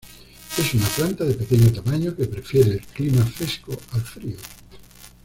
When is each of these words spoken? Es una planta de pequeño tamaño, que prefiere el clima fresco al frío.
Es 0.57 0.73
una 0.73 0.87
planta 0.87 1.23
de 1.25 1.35
pequeño 1.35 1.71
tamaño, 1.73 2.15
que 2.15 2.25
prefiere 2.25 2.71
el 2.71 2.87
clima 2.87 3.23
fresco 3.23 3.77
al 3.93 4.01
frío. 4.01 4.37